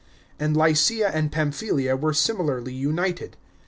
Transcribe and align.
and 0.39 0.57
Lycia 0.57 1.13
and 1.15 1.31
Pamphylia 1.31 1.95
were 1.95 2.11
similarly 2.11 2.73
united. 2.73 3.37